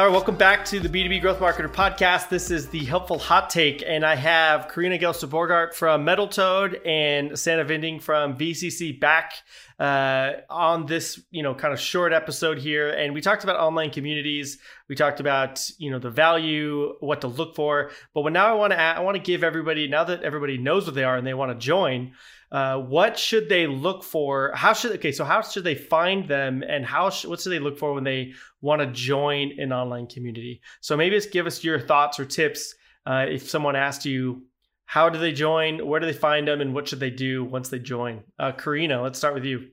[0.00, 2.30] All right, welcome back to the B2B Growth Marketer podcast.
[2.30, 6.80] This is the helpful hot take, and I have Corinna Gelster Borgard from Metal Toad
[6.86, 9.34] and Sannah Vinding from VCC back
[9.78, 12.88] uh, on this, you know, kind of short episode here.
[12.88, 14.56] And we talked about online communities.
[14.88, 17.90] We talked about, you know, the value, what to look for.
[18.14, 20.94] But now I want to I want to give everybody now that everybody knows what
[20.94, 22.12] they are and they want to join.
[22.52, 24.52] Uh, what should they look for?
[24.54, 25.12] How should okay?
[25.12, 28.04] So how should they find them, and how sh- what should they look for when
[28.04, 30.60] they want to join an online community?
[30.80, 32.74] So maybe just give us your thoughts or tips.
[33.06, 34.42] Uh, if someone asked you,
[34.84, 35.86] how do they join?
[35.86, 38.24] Where do they find them, and what should they do once they join?
[38.38, 39.68] Uh, Corinna, let's start with you.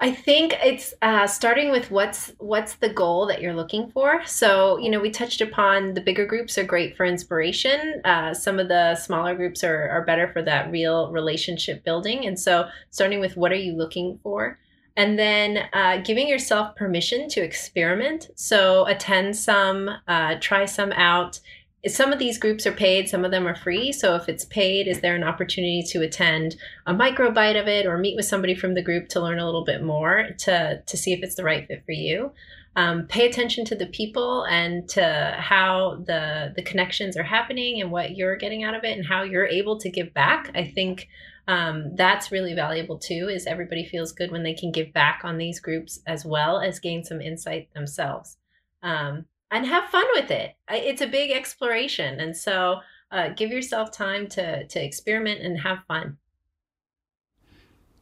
[0.00, 4.24] I think it's uh, starting with what's what's the goal that you're looking for.
[4.26, 8.00] So you know, we touched upon the bigger groups are great for inspiration.
[8.04, 12.26] Uh, some of the smaller groups are are better for that real relationship building.
[12.26, 14.58] And so, starting with what are you looking for,
[14.98, 18.30] and then uh, giving yourself permission to experiment.
[18.34, 21.38] So attend some, uh, try some out,
[21.86, 23.92] some of these groups are paid, some of them are free.
[23.92, 27.98] So if it's paid, is there an opportunity to attend a microbite of it or
[27.98, 31.12] meet with somebody from the group to learn a little bit more to, to see
[31.12, 32.32] if it's the right fit for you?
[32.74, 37.90] Um, pay attention to the people and to how the the connections are happening and
[37.90, 40.52] what you're getting out of it and how you're able to give back.
[40.54, 41.08] I think
[41.48, 43.28] um, that's really valuable too.
[43.28, 46.78] Is everybody feels good when they can give back on these groups as well as
[46.78, 48.36] gain some insight themselves.
[48.82, 50.54] Um, and have fun with it.
[50.70, 55.78] It's a big exploration, and so uh, give yourself time to to experiment and have
[55.88, 56.18] fun.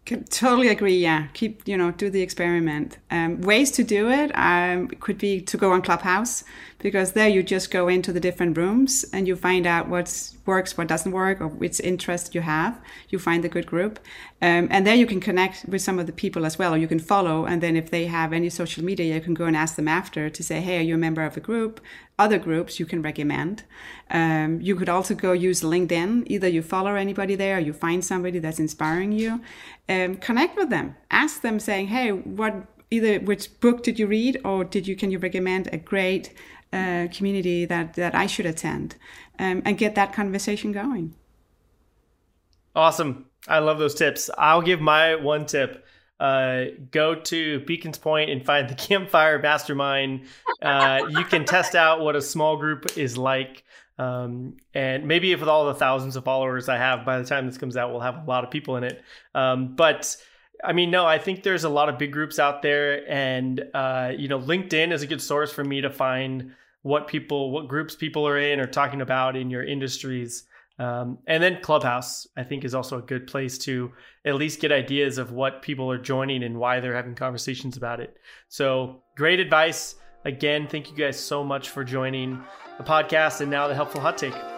[0.06, 0.98] Totally agree.
[0.98, 2.98] Yeah, keep you know do the experiment.
[3.10, 6.44] Um, ways to do it um, could be to go on Clubhouse
[6.78, 10.78] because there you just go into the different rooms and you find out what works,
[10.78, 12.80] what doesn't work, or which interest you have.
[13.08, 13.98] You find a good group,
[14.42, 16.88] um, and there you can connect with some of the people as well, or you
[16.88, 17.46] can follow.
[17.46, 20.30] And then if they have any social media, you can go and ask them after
[20.30, 21.80] to say, "Hey, are you a member of the group?"
[22.18, 23.64] Other groups you can recommend.
[24.10, 26.24] Um, you could also go use LinkedIn.
[26.26, 29.42] Either you follow anybody there, or you find somebody that's inspiring you.
[29.88, 30.96] Um, connect with them.
[31.10, 32.54] Ask them, saying, "Hey, what?"
[32.90, 36.32] Either which book did you read, or did you can you recommend a great
[36.72, 38.96] uh, community that that I should attend,
[39.38, 41.14] um, and get that conversation going.
[42.74, 43.26] Awesome!
[43.48, 44.30] I love those tips.
[44.36, 45.84] I'll give my one tip.
[46.18, 50.22] Uh, go to Beacons Point and find the Campfire Mastermind.
[50.62, 53.64] Uh, you can test out what a small group is like.
[53.98, 57.46] Um, and maybe if with all the thousands of followers I have, by the time
[57.46, 59.02] this comes out, we'll have a lot of people in it.
[59.34, 60.16] Um, but
[60.64, 64.12] I mean, no, I think there's a lot of big groups out there, and uh,
[64.16, 67.94] you know, LinkedIn is a good source for me to find what people, what groups
[67.94, 70.44] people are in or talking about in your industries.
[70.78, 73.92] Um, and then Clubhouse, I think, is also a good place to
[74.24, 78.00] at least get ideas of what people are joining and why they're having conversations about
[78.00, 78.16] it.
[78.48, 79.94] So, great advice.
[80.24, 82.42] Again, thank you guys so much for joining
[82.78, 84.55] the podcast and now the helpful hot take.